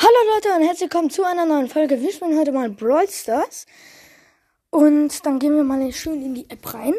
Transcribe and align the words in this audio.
Hallo 0.00 0.32
Leute 0.32 0.54
und 0.54 0.62
herzlich 0.62 0.82
willkommen 0.82 1.10
zu 1.10 1.24
einer 1.24 1.44
neuen 1.44 1.68
Folge. 1.68 2.00
Wir 2.00 2.12
spielen 2.12 2.38
heute 2.38 2.52
mal 2.52 2.70
Brawl 2.70 3.08
Stars. 3.08 3.66
Und 4.70 5.26
dann 5.26 5.40
gehen 5.40 5.56
wir 5.56 5.64
mal 5.64 5.92
schön 5.92 6.22
in 6.22 6.36
die 6.36 6.48
App 6.48 6.72
rein. 6.72 6.94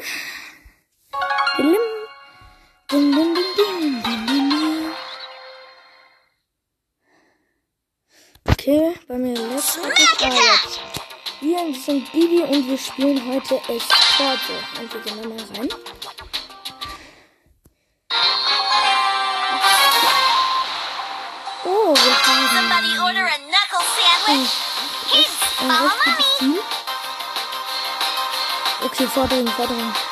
Okay, 8.50 8.94
bei 9.08 9.18
mir 9.18 9.40
es 9.56 9.80
jetzt. 10.20 10.82
Wir 11.40 11.74
sind 11.76 12.12
Bibi 12.12 12.42
und 12.42 12.68
wir 12.68 12.78
spielen 12.78 13.34
heute 13.34 13.56
Escorte. 13.74 14.56
Und 14.78 14.94
wir 14.94 15.02
gehen 15.02 15.30
mal 15.30 15.38
rein. 15.58 15.70
Okay, 29.00 29.08
vordringen, 29.14 29.48
vordringen. 29.54 30.09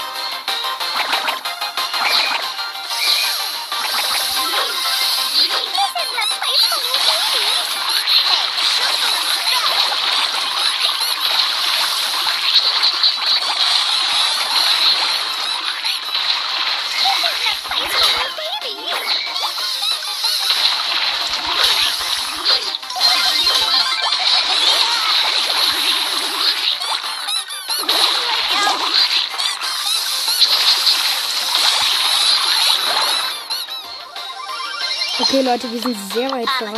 Okay, 35.30 35.42
Leute, 35.42 35.70
wir 35.70 35.82
sind 35.82 35.98
sehr 36.14 36.32
weit 36.32 36.48
bye. 36.58 36.72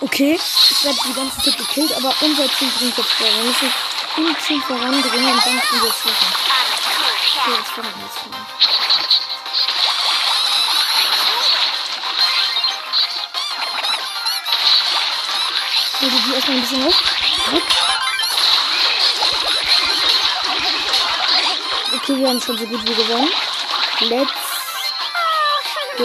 Okay, 0.00 0.40
ich 0.70 0.84
werde 0.84 0.98
die 1.06 1.12
ganze 1.12 1.36
Zeit 1.42 1.58
gekillt, 1.58 1.92
aber 1.98 2.14
unser 2.22 2.48
Team 2.48 2.70
bringt 2.78 2.96
jetzt 2.96 3.12
vor. 3.12 3.26
Wir 3.26 3.44
müssen 3.44 3.74
im 4.16 4.36
Team 4.46 4.62
vorandringen 4.62 5.34
und 5.34 5.46
dann 5.46 5.60
können 5.60 5.82
wir 5.82 5.90
es 5.90 5.96
a 5.96 6.08
Okay, 7.42 7.56
jetzt 7.58 7.70
vorne, 7.72 7.90
jetzt 8.06 8.18
vorne. 8.20 8.46
Also 16.00 16.16
die 16.26 16.34
erstmal 16.34 16.56
ein 16.56 16.62
bisschen 16.62 16.84
hoch. 16.86 17.93
Okay, 22.06 22.18
wir 22.18 22.28
haben 22.28 22.38
schon 22.38 22.58
so 22.58 22.66
gut 22.66 22.86
wie 22.86 22.94
gewonnen. 22.94 23.30
Let's 24.00 24.30
go. 25.96 26.04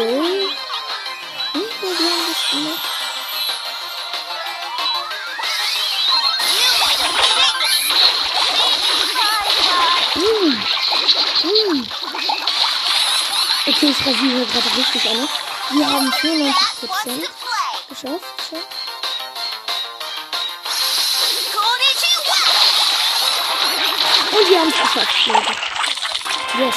Hm. 11.41 11.87
Okay, 13.67 13.89
ich 13.89 14.07
rasiere 14.07 14.45
gerade 14.45 14.77
richtig 14.77 15.09
alle. 15.09 15.27
Wir 15.71 15.85
haben 15.85 16.13
94 16.13 16.55
Wants 16.55 16.79
to 16.79 16.87
Prozent 16.87 17.19
play. 17.19 17.29
geschafft. 17.89 18.37
geschafft. 18.37 18.67
Konnichiwa. 21.51 22.39
Und 24.39 24.49
wir 24.49 24.59
haben 24.59 24.69
es 24.69 24.75
geschafft. 24.93 25.68
Yes. 26.57 26.75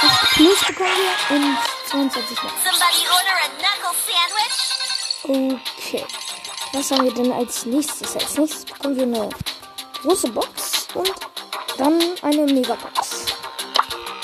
8 0.00 0.30
plus 0.34 0.64
bekommen 0.64 0.90
und 1.30 1.58
22 1.90 2.42
noch. 2.42 2.50
Somebody 2.62 3.02
order 3.10 3.34
a 3.34 3.48
knuckle 3.58 3.94
sandwich. 4.06 4.58
Okay. 5.24 6.04
Was 6.72 6.90
haben 6.90 7.04
wir 7.04 7.14
denn 7.14 7.32
als 7.32 7.66
nächstes? 7.66 8.14
Als 8.14 8.38
nächstes 8.38 8.64
bekommen 8.64 8.96
wir 8.96 9.02
eine 9.02 9.28
große 10.02 10.28
Box 10.28 10.86
und 10.94 11.12
dann 11.76 12.00
eine 12.22 12.44
Megabox. 12.52 13.26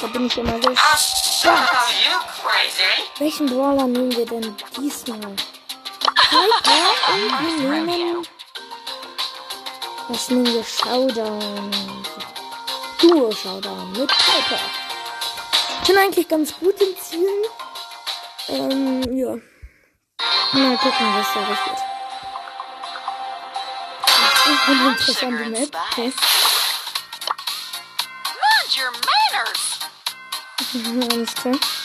Da 0.00 0.06
bin 0.06 0.26
ich 0.26 0.38
immer 0.38 0.52
you 0.52 2.20
crazy? 2.40 3.08
Welchen 3.18 3.46
Brawler 3.46 3.86
nehmen 3.86 4.14
wir 4.16 4.26
denn 4.26 4.56
diesmal? 4.76 5.18
Piper 6.14 7.12
und 7.12 7.62
wir 7.62 7.80
nehmen... 7.80 8.28
Was 10.08 10.28
nehmen 10.28 10.46
wir? 10.46 10.64
Showdown. 10.64 11.70
Duo 13.04 13.30
Showdown 13.30 13.92
mit 13.92 14.08
Piper. 14.08 14.58
Ich 15.82 15.88
bin 15.88 15.98
eigentlich 15.98 16.26
ganz 16.26 16.58
gut 16.58 16.74
im 16.80 16.96
Ziel. 16.98 17.28
Ähm, 18.48 19.02
ja. 19.14 19.36
Mal 20.52 20.78
gucken, 20.78 21.14
was 21.14 21.26
da 21.34 21.46
wird. 21.46 21.58
Das 24.06 24.46
ist 24.46 24.68
eine 24.68 24.88
interessante 24.88 25.50
Map. 25.50 25.76
Okay. 25.90 26.12
Mind 28.40 28.70
your 28.78 28.90
manners. 29.04 29.64
Alles 31.12 31.34
klar. 31.34 31.83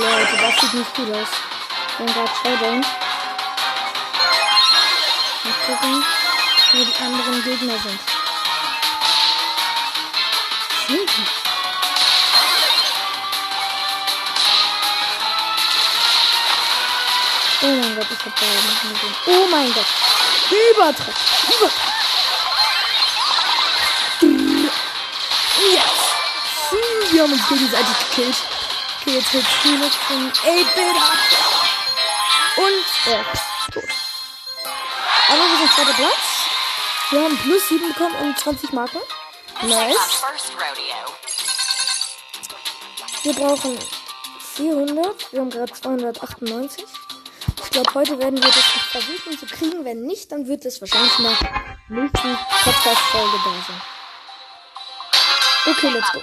Leute, 0.00 0.36
das 0.40 0.60
sieht 0.62 0.72
nicht 0.72 0.94
gut 0.94 1.14
aus. 1.14 1.28
Wir 1.98 2.06
haben 2.06 2.14
gerade 2.14 2.30
Showdown. 2.42 2.80
Mal 5.44 5.54
gucken, 5.66 6.04
wo 6.72 6.84
die 6.84 7.04
anderen 7.04 7.44
Gegner 7.44 7.78
sind. 7.78 8.00
Sind? 10.88 11.10
Oh 17.62 17.66
mein 17.66 17.94
Gott, 17.96 18.06
ich 18.10 18.24
hab 18.24 18.36
da 18.40 18.46
mehr 18.46 18.92
gesehen. 18.94 19.14
Oh 19.26 19.46
mein 19.50 19.74
Gott. 19.74 19.86
Übertrag. 20.50 21.14
Über. 21.58 21.70
Yes. 25.70 27.12
Wir 27.12 27.22
haben 27.22 27.32
uns 27.32 27.48
gegenseitig 27.48 27.98
gekillt. 28.08 28.59
Okay, 29.00 29.14
jetzt 29.14 29.32
du 29.32 29.38
noch 29.78 29.90
von 29.90 30.30
8-Bit 30.30 30.96
ab. 30.96 31.18
Und 32.56 33.12
er 33.12 33.20
ist 33.32 33.42
tot. 33.72 33.82
Aber 35.28 35.38
wir 35.38 35.58
sind 35.58 35.72
zweiter 35.72 35.94
Platz. 35.94 36.40
Wir 37.10 37.22
haben 37.22 37.38
plus 37.38 37.68
7 37.68 37.88
bekommen 37.88 38.14
und 38.16 38.38
20 38.38 38.72
Marken. 38.72 38.98
My 39.62 39.68
Nice. 39.68 40.22
Wir 43.22 43.32
brauchen 43.32 43.78
400. 44.56 45.32
Wir 45.32 45.40
haben 45.40 45.50
gerade 45.50 45.72
298. 45.72 46.84
Ich 47.64 47.70
glaube, 47.70 47.94
heute 47.94 48.18
werden 48.18 48.42
wir 48.42 48.50
das 48.50 48.56
noch 48.56 48.84
versuchen 48.90 49.38
zu 49.38 49.46
kriegen. 49.46 49.84
Wenn 49.84 50.02
nicht, 50.02 50.30
dann 50.30 50.46
wird 50.46 50.66
es 50.66 50.80
wahrscheinlich 50.80 51.18
in 51.18 51.24
der 51.24 52.02
nächsten 52.02 52.38
Podcast-Folge 52.64 53.38
da 53.44 53.50
sein. 53.66 53.82
Okay, 55.66 55.88
let's 55.88 56.12
go. 56.12 56.20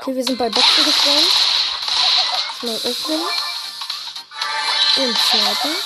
Okay, 0.00 0.16
wir 0.16 0.24
sind 0.24 0.38
bei 0.38 0.48
Boxen 0.48 0.84
gespawnt. 0.84 1.61
Mal 2.62 2.76
öffnen. 2.76 3.20
Und 4.96 5.18
snipen. 5.18 5.76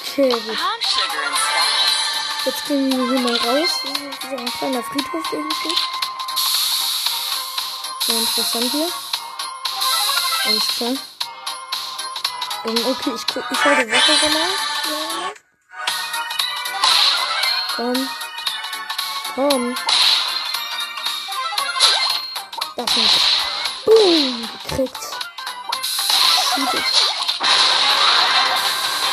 Okay, 0.00 0.30
gut. 0.30 0.58
Jetzt 2.44 2.66
gehen 2.66 2.90
wir 2.90 3.08
hier 3.08 3.20
mal 3.20 3.36
raus. 3.36 3.70
Das 3.84 4.32
ist 4.32 4.38
ein 4.38 4.52
kleiner 4.58 4.82
Friedhof, 4.82 5.30
der 5.30 5.40
hier. 5.62 5.76
Sehr 8.04 8.18
interessant 8.18 8.72
hier. 8.72 8.92
Alles 10.44 10.66
klar. 10.66 10.94
Ähm, 12.64 12.86
okay, 12.86 13.12
ich 13.14 13.26
guck, 13.32 13.44
ich 13.48 13.64
halte 13.64 13.92
Wasser 13.92 14.28
mal. 14.28 14.48
Komm. 17.76 18.08
Komm. 19.36 19.76
Das 22.84 22.96
nicht. 22.96 23.10
Boom, 23.84 24.48
gekriegt. 24.64 24.96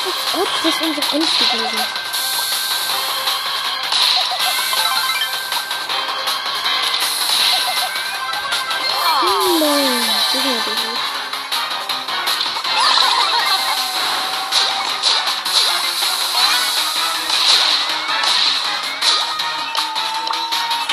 Als 0.05 0.33
ob 0.33 0.47
das 0.63 0.81
unsere 0.81 1.15
Endgegner 1.15 1.69
sind. 1.69 1.87
Nein, 9.59 10.05
Gegner 10.31 10.51
nicht. 10.51 10.99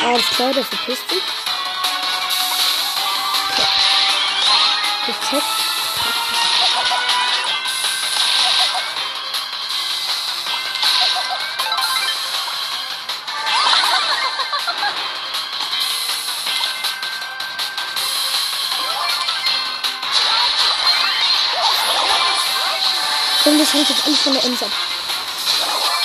Alles 0.04 0.28
klar, 0.28 0.52
der 0.52 0.64
verpisst 0.64 1.08
sich. 1.08 1.45
Gecheckt. 5.26 5.42
Und 23.46 23.58
das 23.60 23.72
hängt 23.72 23.88
jetzt 23.88 24.06
alles 24.06 24.20
von 24.20 24.32
der 24.32 24.44
Ems 24.44 24.62
ab. 24.62 24.70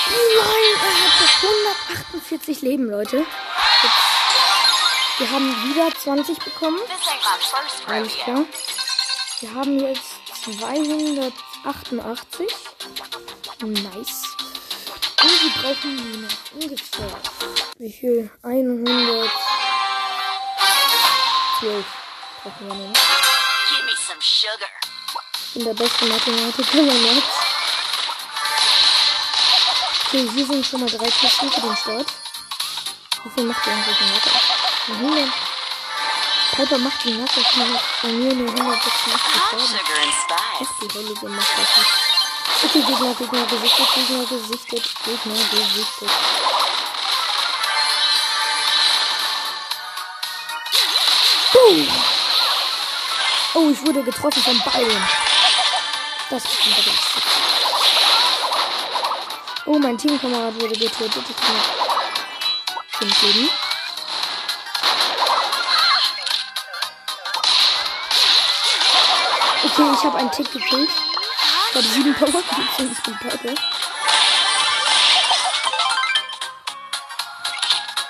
Nein, 0.10 0.80
er 0.82 1.04
hat 1.04 1.12
148 1.44 2.62
Leben, 2.62 2.90
Leute. 2.90 3.18
Jetzt, 3.18 3.28
wir 5.20 5.30
haben 5.30 5.70
wieder 5.70 5.92
20 5.96 6.40
bekommen. 6.40 6.80
Alles 7.88 8.16
klar. 8.16 8.46
Wir 9.42 9.54
haben 9.56 9.80
jetzt 9.80 10.20
288. 10.44 12.48
Nice. 13.62 14.36
Und 15.20 15.42
wir 15.42 15.50
brauchen 15.60 15.96
nur 15.96 16.18
noch 16.30 16.38
ungefähr. 16.54 17.20
Wie 17.80 17.92
viel? 17.92 18.30
112. 18.44 19.32
Brauchen 22.44 22.68
wir 22.68 22.76
noch. 22.76 22.94
Give 22.94 23.84
me 23.84 23.96
some 23.98 24.22
sugar. 24.22 24.70
Ich 25.34 25.54
bin 25.56 25.66
der 25.66 25.74
beste 25.74 26.06
Mathematiker, 26.06 26.84
merkt's. 26.84 27.40
Okay, 30.06 30.30
hier 30.36 30.46
sind 30.46 30.68
schon 30.68 30.82
mal 30.82 30.90
drei 30.90 31.10
Kisten 31.10 31.52
für 31.52 31.62
den 31.62 31.76
Start. 31.76 32.06
Wie 33.24 33.30
viel 33.32 33.46
macht 33.46 33.66
der 33.66 33.74
eigentlich 33.74 34.02
Nacker? 34.02 34.40
100. 34.88 35.51
Piper 36.52 36.78
macht 36.80 37.06
den 37.06 37.18
Nacker 37.18 37.42
bei 38.02 38.10
mir 38.10 38.34
nur 38.34 38.50
186 38.50 39.14
I'm 39.14 39.20
Schaden. 39.40 39.68
sugar 39.68 40.02
and 40.02 40.14
spice. 40.14 40.68
Ach, 40.68 40.80
die 40.82 40.98
Heilige 40.98 41.30
macht 41.30 41.58
das 41.58 41.78
nicht. 41.78 42.12
Okay, 42.64 42.82
Gegner, 42.82 43.14
Gegner 43.16 43.46
gesichtet, 43.46 43.88
Gegner 43.96 44.26
gesichtet, 44.26 44.84
Gegner 45.06 45.34
gesichtet. 45.34 46.10
Boom! 51.54 51.88
Oh, 53.54 53.70
ich 53.72 53.86
wurde 53.86 54.04
getroffen 54.04 54.44
von 54.44 54.62
beiden. 54.74 55.08
Das 56.30 56.44
ist 56.44 56.52
ein 56.52 56.74
richtig. 56.74 57.24
Oh, 59.66 59.80
mein 59.80 59.98
Teamkamerad 59.98 60.54
wurde 60.56 60.78
getötet. 60.78 61.24
Ich 61.30 62.98
fünf 62.98 63.22
Leben. 63.24 63.50
Okay, 69.74 69.90
ich 69.94 70.04
habe 70.04 70.18
einen 70.18 70.32
Tick 70.32 70.52
gekillt. 70.52 70.90
Ich 70.90 71.76
habe 71.76 71.86
sieben 71.86 72.14
Power 72.14 72.44
und 72.78 72.92
ich 72.92 73.04
bin 73.04 73.18
Piper. 73.18 73.54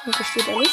Hier 0.04 0.14
versteht 0.14 0.48
alles. 0.48 0.72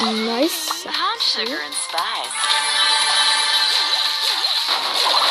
Nice. 0.00 0.86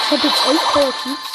Ich 0.06 0.12
habe 0.12 0.28
jetzt 0.28 0.46
elf 0.48 0.62
Power 0.72 0.94
Cubes. 1.04 1.35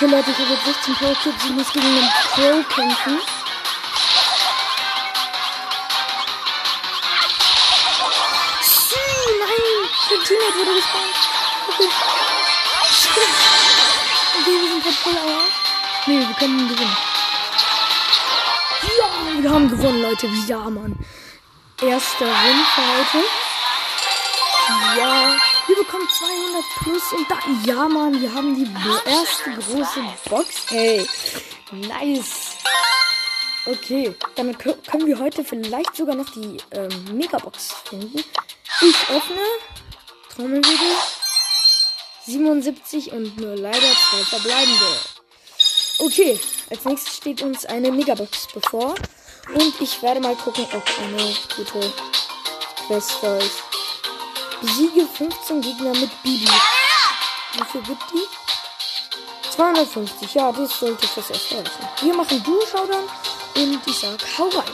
Okay, 0.00 0.06
Leute, 0.12 0.30
ich 0.30 0.38
habe 0.38 0.54
jetzt 0.54 0.64
16 0.64 0.94
Power 0.94 1.14
Cubes. 1.16 1.44
Ich 1.44 1.50
muss 1.50 1.72
gegen 1.72 1.86
einen 1.86 2.08
Pro 2.32 2.62
kämpfen. 2.72 3.18
Hm, 8.94 9.38
Nein, 9.40 9.64
der 10.08 10.18
Teammate 10.24 10.56
wurde 10.56 10.74
gespawnt. 10.76 11.18
Okay. 11.68 11.88
Okay, 14.40 14.54
wir 14.62 14.68
sind 14.68 14.82
gerade 14.84 14.96
voll 14.98 15.18
Aua. 15.18 15.42
Nee, 16.06 16.20
wir 16.20 16.34
können 16.36 16.68
gewinnen. 16.68 16.96
Ja, 18.98 19.42
wir 19.42 19.50
haben 19.50 19.68
gewonnen, 19.68 20.00
Leute. 20.02 20.28
Ja, 20.46 20.58
Mann. 20.58 20.96
Erster 21.82 22.24
Win 22.24 22.64
für 22.72 22.82
heute. 22.94 23.24
Ja, 24.96 25.27
wir 25.68 25.76
bekommen 25.76 26.08
200 26.08 26.64
plus 26.82 27.12
und 27.12 27.30
da, 27.30 27.38
ja, 27.64 27.88
Mann, 27.88 28.20
wir 28.20 28.32
haben 28.34 28.54
die 28.56 28.68
erste 29.10 29.50
große 29.50 30.02
Box. 30.28 30.48
Hey, 30.68 31.06
nice. 31.72 32.56
Okay, 33.66 34.14
damit 34.34 34.56
kö- 34.58 34.76
können 34.90 35.06
wir 35.06 35.18
heute 35.18 35.44
vielleicht 35.44 35.94
sogar 35.94 36.14
noch 36.14 36.28
die 36.30 36.56
ähm, 36.72 36.88
Megabox 37.16 37.74
finden. 37.84 38.18
Ich 38.80 39.10
öffne, 39.10 39.40
Trommelwirbel, 40.34 40.96
77 42.26 43.12
und 43.12 43.36
nur 43.38 43.56
leider 43.56 43.78
zwei 43.78 44.24
verbleibende. 44.24 44.86
Okay, 45.98 46.40
als 46.70 46.84
nächstes 46.84 47.16
steht 47.16 47.42
uns 47.42 47.66
eine 47.66 47.90
Megabox 47.90 48.48
bevor. 48.54 48.94
Und 49.52 49.80
ich 49.80 50.00
werde 50.02 50.20
mal 50.20 50.36
gucken, 50.36 50.66
ob 50.72 50.82
eine 51.02 51.34
gute 51.56 51.92
Quest 52.86 53.12
da 53.22 53.36
ist. 53.38 53.62
Besiege 54.60 55.06
15 55.06 55.60
Gegner 55.60 55.92
mit 55.92 56.22
Bibi. 56.22 56.48
Wie 57.52 57.64
viel 57.70 57.82
gibt 57.82 58.02
die? 58.12 59.50
250, 59.50 60.34
ja, 60.34 60.52
das 60.52 60.78
sollte 60.78 61.06
fürs 61.06 61.30
erste 61.30 61.58
reichen. 61.58 61.88
Wir 62.00 62.14
machen 62.14 62.42
Duo-Showdown 62.42 63.08
und 63.56 63.86
ich 63.86 63.98
sag, 63.98 64.18
hau 64.36 64.48
rein. 64.48 64.64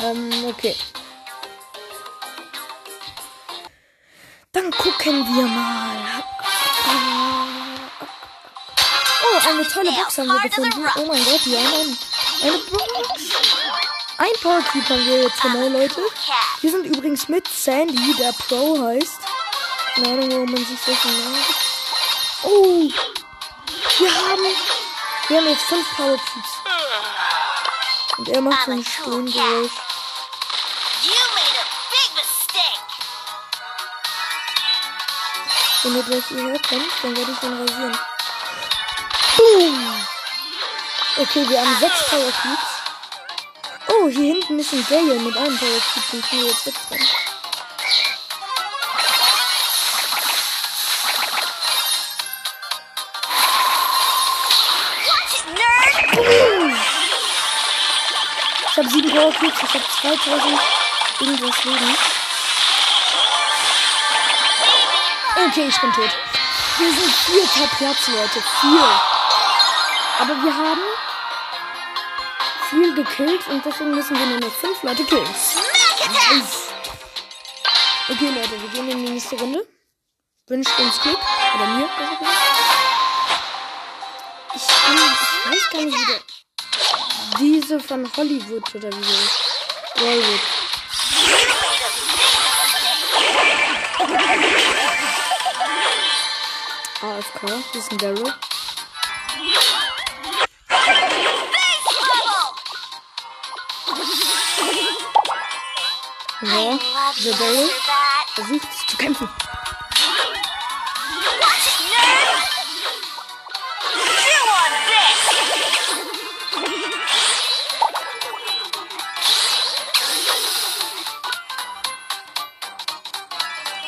Ähm, 0.00 0.44
okay. 0.48 0.76
Dann 4.52 4.70
gucken 4.70 5.26
wir 5.34 5.46
mal. 5.46 6.24
Oh, 9.22 9.48
eine 9.48 9.68
tolle 9.68 9.92
Box 9.92 10.18
haben 10.18 10.28
wir 10.28 10.40
gefunden. 10.40 10.86
Oh 10.96 11.06
mein 11.06 11.24
Gott, 11.24 11.40
ein, 11.46 11.98
eine 12.42 12.58
Box. 12.58 13.25
Ein 14.18 14.32
Power 14.40 14.62
Cube 14.62 14.88
haben 14.88 15.06
wir 15.06 15.22
jetzt 15.24 15.42
genau, 15.42 15.68
Leute. 15.68 16.00
Wir 16.62 16.70
sind 16.70 16.86
übrigens 16.86 17.28
mit 17.28 17.46
Sandy, 17.48 18.14
der 18.14 18.32
Pro 18.32 18.80
heißt. 18.82 19.18
Keine 19.94 20.08
Ahnung, 20.08 20.30
warum 20.30 20.52
man 20.52 20.64
sich 20.64 20.78
solche 20.80 21.08
Namen. 21.08 21.44
Oh, 22.42 22.88
wir 23.98 24.14
haben, 24.14 24.46
wir 25.28 25.36
haben 25.36 25.48
jetzt 25.48 25.64
fünf 25.64 25.86
Power 25.96 26.16
Cubes. 26.16 26.50
Und 28.16 28.28
er 28.30 28.40
macht 28.40 28.64
so 28.64 28.70
ein 28.70 28.84
Stöhngeräusch. 28.84 29.72
Wenn 35.82 35.96
ihr 35.96 36.02
gleich 36.02 36.26
hierher 36.28 36.60
kommt, 36.68 36.90
dann 37.02 37.16
werde 37.16 37.32
ich 37.32 37.42
ihn 37.42 37.60
rasieren. 37.60 37.98
Boom! 39.36 40.04
Okay, 41.18 41.48
wir 41.48 41.60
haben 41.60 41.76
sechs 41.80 42.08
Power 42.08 42.32
Cubes. 42.32 42.65
Hier 44.08 44.34
hinten 44.34 44.58
ist 44.60 44.72
ein 44.72 44.86
Gale 44.88 45.14
mit 45.18 45.36
einem. 45.36 45.58
Den 45.58 46.22
können 46.22 46.22
wir 46.30 46.46
jetzt 46.46 46.66
nerd. 46.66 46.76
Ich 58.68 58.76
habe 58.76 58.88
sieben 58.90 59.10
Power 59.10 59.32
Cubes. 59.32 59.54
Ich 59.56 59.74
habe 59.74 59.84
2000 60.00 60.60
irgendwas 61.20 61.64
Leben. 61.64 61.96
Okay, 65.48 65.66
ich 65.68 65.80
bin 65.80 65.92
tot. 65.92 66.16
Wir 66.78 66.92
sind 66.92 67.12
vierter 67.12 67.68
Platz, 67.76 68.06
Leute. 68.06 68.42
Vier. 68.60 69.00
Aber 70.20 70.42
wir 70.44 70.54
haben 70.54 70.95
viel 72.76 72.94
gekillt 72.94 73.48
und 73.48 73.64
deswegen 73.64 73.94
müssen 73.94 74.18
wir 74.18 74.26
nur 74.26 74.40
noch 74.40 74.52
fünf 74.52 74.82
Leute 74.82 75.04
killen. 75.04 75.24
Nice. 75.24 76.68
Okay, 78.08 78.28
Leute, 78.28 78.60
wir 78.60 78.68
gehen 78.68 78.90
in 78.90 79.06
die 79.06 79.12
nächste 79.12 79.36
Runde. 79.36 79.66
Wünscht 80.46 80.78
uns 80.78 81.00
Glück. 81.00 81.18
Oder 81.54 81.66
mir, 81.68 81.88
besser. 81.98 82.18
Ich, 84.54 84.62
ich 84.62 84.68
weiß 85.52 85.70
gar 85.70 85.84
nicht, 85.84 85.96
wie 85.96 86.06
der. 86.06 86.20
Diese 87.38 87.80
von 87.80 88.10
Hollywood 88.16 88.74
oder 88.74 88.90
wie 88.92 89.00
ist. 89.00 89.40
Hollywood. 89.96 90.40
AFK, 97.02 97.40
das 97.72 97.82
ist 97.82 97.92
ein 97.92 97.98
Daryl. 97.98 98.34
Daryl 106.46 106.78
for 106.78 107.32
that. 107.86 108.16
versucht 108.34 108.88
zu 108.88 108.96
kämpfen. 108.96 109.28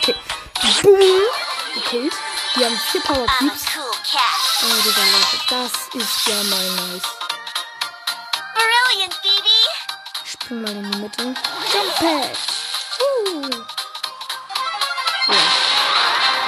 Okay. 0.03 0.15
Boom! 0.83 1.23
Gekillt. 1.75 2.15
Wir 2.55 2.67
haben 2.67 2.81
vier 2.91 3.01
Power 3.03 3.27
cat. 3.27 3.53
Oh, 4.63 4.83
Digga, 4.83 5.03
Leute, 5.13 5.39
das 5.49 6.03
ist 6.03 6.27
ja 6.27 6.43
mal 6.45 6.71
nice. 6.71 7.03
Brilliant, 8.55 9.15
Phoebe. 9.23 9.59
Spring 10.25 10.63
mal 10.63 10.71
in 10.73 10.91
die 10.91 10.99
Mitte. 10.99 11.23
Jump 11.23 11.95
Pad. 11.97 12.48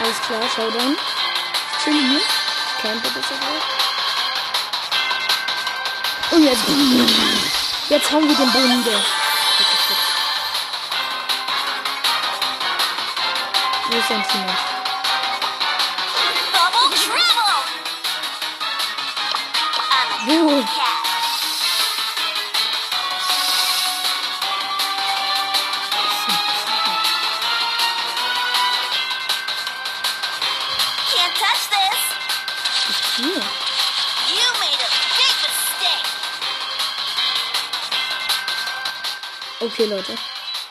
Alles 0.03 0.19
klar, 0.23 0.41
Showdown. 0.57 0.97
Chill 1.85 1.93
hier. 1.93 2.21
Camper 2.81 3.11
besser 3.11 3.35
gesagt. 3.35 3.65
Und 6.31 6.43
jetzt. 6.43 6.63
Jetzt 7.91 8.11
hauen 8.11 8.27
wir 8.27 8.35
den 8.35 8.53
nieder. 8.79 8.99
Wo 13.91 13.97
ist 13.99 14.09
dein 14.09 14.27
Teammate? 14.29 14.57
Bubble 16.53 16.97
trouble. 16.97 17.65
I'm 19.91 20.39
a 20.39 20.65
Wo? 20.65 20.80
Okay, 39.63 39.85
Leute. 39.85 40.15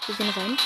Wir 0.07 0.15
gehen 0.15 0.29
rein. 0.29 0.57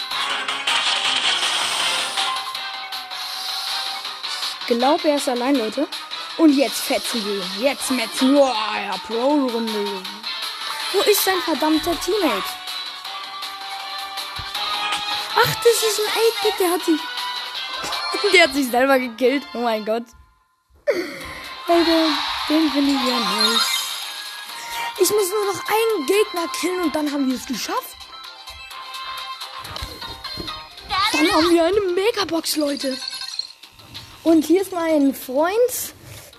Ich 4.62 4.78
glaube, 4.78 5.10
er 5.10 5.16
ist 5.16 5.28
allein, 5.28 5.56
Leute. 5.56 5.90
Und 6.38 6.54
jetzt 6.54 6.80
fetzen 6.80 7.26
wir 7.26 7.36
ihn. 7.36 7.62
Jetzt 7.62 7.92
metzen 7.92 8.34
wir. 8.34 8.44
Oh, 8.44 8.76
ja, 8.76 8.96
Pro-Runde. 9.06 10.04
Wo 10.94 11.00
ist 11.02 11.26
sein 11.26 11.42
verdammter 11.44 12.00
Teammate? 12.00 12.44
Ach, 15.36 15.56
das 15.56 15.84
ist 15.84 16.00
ein 16.00 16.22
8-Bit. 16.22 16.60
Der 16.60 16.72
hat 16.72 16.86
sich. 16.86 17.02
Der 18.32 18.44
hat 18.44 18.54
sich 18.54 18.68
selber 18.72 19.00
gekillt. 19.00 19.44
Oh 19.54 19.60
mein 19.60 19.84
Gott. 19.84 20.06
Alter, 21.68 22.08
den 22.48 22.72
finde 22.72 22.92
ich 22.92 23.08
ja 23.10 23.20
nice. 23.20 23.68
Ich 25.00 25.10
muss 25.10 25.30
nur 25.30 25.54
noch 25.54 25.62
einen 25.68 26.06
Gegner 26.06 26.48
killen 26.60 26.82
und 26.84 26.96
dann 26.96 27.12
haben 27.12 27.28
wir 27.28 27.36
es 27.36 27.46
geschafft. 27.46 28.03
Dann 31.24 31.32
haben 31.32 31.54
wir 31.54 31.64
eine 31.64 31.80
Megabox, 31.80 32.58
Leute. 32.58 32.98
Und 34.24 34.44
hier 34.46 34.62
ist 34.62 34.74
mein 34.74 35.16
Freund 35.16 35.56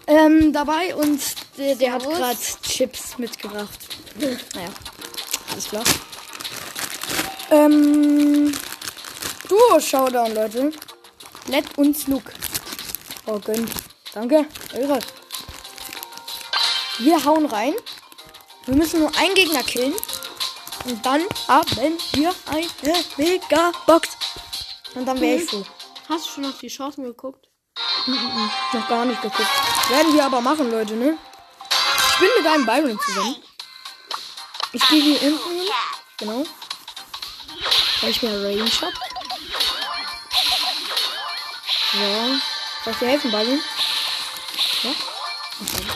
ähm, 0.06 0.52
dabei 0.52 0.94
und 0.94 1.22
der, 1.56 1.74
der 1.74 1.92
hat 1.92 2.02
gerade 2.02 2.38
Chips 2.62 3.16
mitgebracht. 3.16 3.78
Naja, 4.18 4.68
alles 5.50 5.68
klar. 5.68 5.84
Ähm, 7.50 8.54
Duo-Showdown, 9.48 10.34
Leute. 10.34 10.72
Let 11.46 11.64
uns 11.78 12.06
look. 12.06 12.24
Oh, 13.24 13.38
gönnt. 13.38 13.70
Danke. 14.12 14.44
Eure. 14.74 14.98
Wir 16.98 17.24
hauen 17.24 17.46
rein. 17.46 17.72
Wir 18.66 18.74
müssen 18.74 19.00
nur 19.00 19.16
einen 19.16 19.34
Gegner 19.34 19.62
killen. 19.62 19.94
Und 20.84 21.06
dann 21.06 21.22
haben 21.48 21.98
wir 22.12 22.34
eine 22.46 22.94
Megabox. 23.16 24.08
Und 24.94 25.06
dann 25.06 25.20
wäre 25.20 25.40
ich 25.40 25.50
froh. 25.50 25.64
Hast 26.08 26.26
du 26.26 26.30
schon 26.30 26.44
auf 26.44 26.58
die 26.58 26.68
Chancen 26.68 27.04
geguckt? 27.04 27.48
Noch 28.72 28.88
gar 28.88 29.04
nicht 29.04 29.20
geguckt. 29.22 29.48
Werden 29.88 30.14
wir 30.14 30.24
aber 30.24 30.40
machen, 30.40 30.70
Leute, 30.70 30.94
ne? 30.94 31.18
Ich 32.12 32.18
bin 32.20 32.28
mit 32.38 32.46
einem 32.46 32.66
Byron 32.66 33.00
zusammen. 33.00 33.36
Ich 34.72 34.88
gehe 34.88 35.02
hier 35.02 35.18
hinten 35.18 35.50
hin. 35.50 35.68
Genau. 36.18 36.44
Weil 38.00 38.10
ich 38.10 38.22
mir 38.22 38.30
Range 38.30 38.70
hab. 38.82 38.92
So. 41.92 42.40
Soll 42.84 42.92
ich 42.92 42.98
dir 42.98 43.08
helfen, 43.08 43.30
Byron? 43.30 43.60
Ja? 44.82 44.90
Okay. 45.60 45.86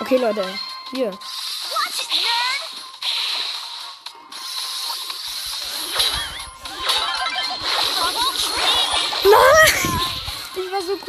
Okay, 0.00 0.16
Leute. 0.16 0.58
Hier. 0.92 1.18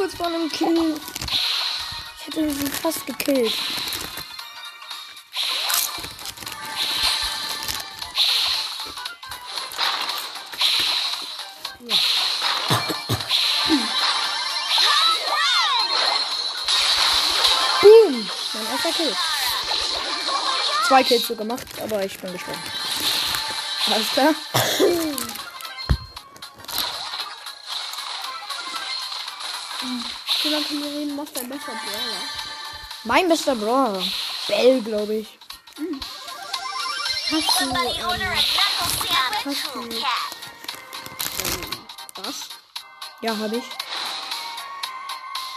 Kurz 0.06 0.16
vor 0.18 0.26
einem 0.26 0.48
Kill. 0.50 0.94
Ich 2.18 2.26
hätte 2.26 2.50
sie 2.50 2.66
fast 2.66 3.06
gekillt. 3.06 3.52
Boom! 17.80 18.30
Mein 18.52 18.66
erster 18.72 18.92
Kill. 18.92 19.16
Zwei 20.86 21.02
Kills 21.02 21.26
so 21.26 21.34
gemacht, 21.34 21.66
aber 21.82 22.04
ich 22.04 22.16
bin 22.18 22.32
gestorben. 22.32 22.62
Alles 23.86 24.08
klar. 24.12 24.34
So 30.46 30.52
lange 30.52 30.64
können 30.66 30.84
wir 30.84 30.90
reden, 30.92 31.18
was 31.18 31.32
dein 31.32 31.48
bester 31.48 31.72
Brawler? 31.72 32.22
Mein 33.02 33.28
bester 33.28 33.56
Brawler? 33.56 34.00
Bell, 34.46 34.80
glaube 34.80 35.14
ich. 35.14 35.38
Hm. 35.76 36.00
Hast 37.32 37.60
du, 37.60 37.64
ähm, 37.64 37.74
hast 39.44 39.74
du, 39.74 39.80
ähm, 39.80 40.02
was? 42.22 42.48
Ja, 43.22 43.36
habe 43.36 43.56
ich. 43.56 43.64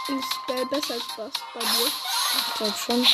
Ist 0.08 0.46
Bell 0.48 0.66
besser 0.66 0.94
als 0.94 1.04
was 1.16 1.32
bei 1.54 1.60
dir? 1.60 1.92
Ich 2.48 2.54
glaube 2.54 2.74
schon. 2.84 3.06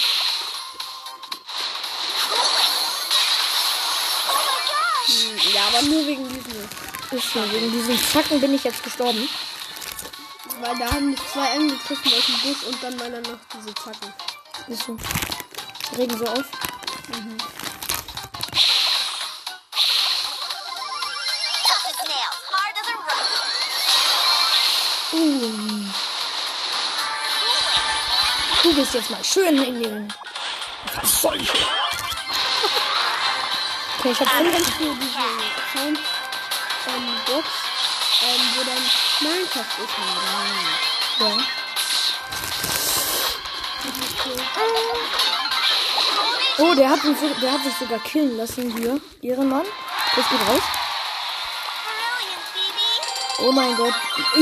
Hm, 5.04 5.52
ja, 5.52 5.66
aber 5.66 5.82
nur 5.82 6.06
wegen 6.06 6.26
diesem. 6.26 6.68
Ist 7.10 7.30
schon, 7.30 7.52
wegen 7.52 7.70
diesem 7.70 7.98
Zacken 8.02 8.40
bin 8.40 8.54
ich 8.54 8.64
jetzt 8.64 8.82
gestorben. 8.82 9.28
Weil 10.60 10.78
da 10.78 10.86
haben 10.86 11.10
mich 11.10 11.20
zwei 11.32 11.52
angegriffen 11.52 12.12
aus 12.12 12.26
dem 12.26 12.38
Busch 12.40 12.62
und 12.64 12.82
dann 12.82 12.96
meiner 12.96 13.20
noch 13.20 13.38
diese 13.52 13.74
Zacken. 13.74 14.12
Ist 14.68 14.84
so. 14.84 14.96
Regen 15.96 16.18
so 16.18 16.26
auf. 16.26 16.44
Uh. 25.12 25.56
Du 28.62 28.74
bist 28.74 28.94
jetzt 28.94 29.10
mal 29.10 29.24
schön 29.24 29.62
in 29.62 29.82
den. 29.82 30.12
Was 30.94 31.22
soll 31.22 31.40
ich? 31.40 31.50
Okay, 33.98 34.10
ich 34.12 34.20
hab 34.20 34.28
kennst 34.28 34.80
du 34.80 34.94
diese 34.94 35.18
Sound 35.72 35.98
ähm, 36.88 37.16
Box, 37.26 37.48
ähm, 38.22 38.42
wo 38.56 38.64
dann 38.64 38.82
Minecraft 39.20 39.84
ist. 39.84 39.94
oder? 41.18 41.28
Ja. 41.28 41.36
Oh, 46.58 46.74
der 46.74 46.88
hat, 46.90 47.00
so- 47.02 47.40
der 47.40 47.52
hat 47.52 47.62
sich 47.62 47.74
sogar 47.74 47.98
killen 48.00 48.36
lassen 48.36 48.74
hier. 48.76 49.00
Ehrenmann. 49.22 49.66
Das 50.14 50.28
geht 50.28 50.40
raus. 50.48 50.62
Oh 53.38 53.52
mein 53.52 53.76
Gott. 53.76 53.92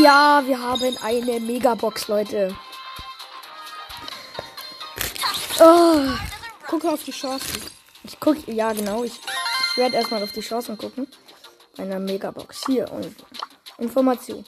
Ja, 0.00 0.40
wir 0.46 0.58
haben 0.60 0.96
eine 1.02 1.40
Megabox, 1.40 2.06
Leute. 2.08 2.56
Oh, 5.58 6.00
Gucke 6.68 6.88
auf 6.90 7.02
die 7.04 7.10
Chancen. 7.12 7.62
ich 8.04 8.18
guck, 8.20 8.36
ja 8.48 8.72
genau, 8.72 9.02
ich, 9.04 9.12
ich 9.70 9.76
werde 9.76 9.96
erstmal 9.96 10.22
auf 10.22 10.32
die 10.32 10.40
Chancen 10.40 10.78
gucken. 10.78 11.08
Einer 11.78 11.98
Megabox. 11.98 12.62
Hier, 12.66 12.90
und 12.92 13.14
Information. 13.78 14.44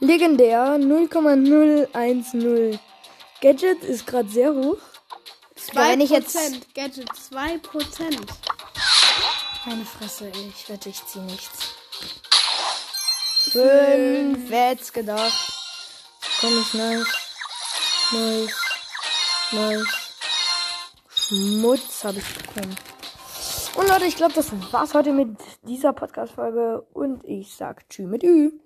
Legendär 0.00 0.78
0,010. 0.78 2.78
Gadget 3.40 3.82
ist 3.84 4.06
gerade 4.06 4.28
sehr 4.28 4.54
hoch. 4.54 4.78
Ja, 5.72 5.88
wenn 5.88 6.00
ich 6.00 6.10
jetzt 6.10 6.36
2%, 6.36 6.62
Gadget 6.74 7.08
2%. 7.10 8.18
Meine 9.66 9.84
Fresse, 9.84 10.28
ich 10.28 10.68
wette, 10.68 10.90
ich 10.90 11.04
zieh 11.06 11.20
nichts. 11.20 11.74
Fünf, 13.50 14.50
wer 14.50 14.68
hätt's 14.70 14.92
gedacht? 14.92 15.52
Komm 16.40 16.60
ich 16.60 16.74
nice. 16.74 17.06
Nice. 18.12 18.54
Nice. 19.52 19.86
Schmutz 21.16 22.04
habe 22.04 22.18
ich 22.18 22.34
bekommen. 22.34 22.76
Und 23.76 23.88
Leute, 23.88 24.04
ich 24.04 24.16
glaube, 24.16 24.34
das 24.34 24.48
war's 24.72 24.94
heute 24.94 25.12
mit 25.12 25.36
dieser 25.66 25.92
Podcast-Folge. 25.92 26.82
Und 26.92 27.24
ich 27.24 27.54
sag 27.54 27.88
Tschü 27.88 28.06
mit 28.06 28.22
Ü. 28.22 28.58